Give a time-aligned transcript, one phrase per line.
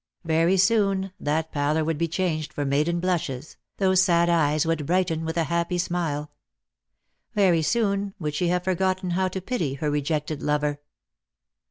[0.23, 5.25] Very soon that pallor would be changed for maiden blushes, those sad eyes would brighten
[5.25, 6.31] with a happy smile.
[7.35, 10.79] Very soon would she have forgotten how to pity her rejected lover.